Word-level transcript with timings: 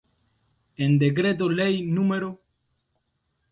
En 0.77 0.97
Decreto 0.97 1.47
Ley 1.47 1.83
No. 1.83 2.39